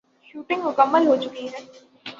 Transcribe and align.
shooting 0.27 0.61
مکمل 0.65 1.03
ہوچکی 1.07 1.43
ہے 1.45 1.59